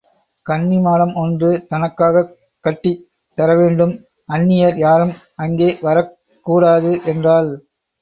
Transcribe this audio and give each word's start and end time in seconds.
கன்னிமாடம் 0.45 1.11
ஒன்று 1.15 1.49
தனக்காகக் 1.69 2.31
கட்டித் 2.63 3.05
தரவேண்டும் 3.37 3.95
அன்னியர் 4.29 4.77
யாரும் 4.77 5.15
அங்கே 5.37 5.71
வரக் 5.81 6.13
கூடாது 6.45 6.93
என்றாள். 7.05 7.51